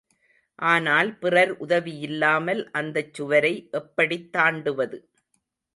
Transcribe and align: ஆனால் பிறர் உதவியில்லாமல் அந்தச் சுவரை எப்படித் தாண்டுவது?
ஆனால் 0.59 1.19
பிறர் 1.19 1.51
உதவியில்லாமல் 1.59 2.63
அந்தச் 2.71 3.13
சுவரை 3.13 3.53
எப்படித் 3.71 4.29
தாண்டுவது? 4.33 4.99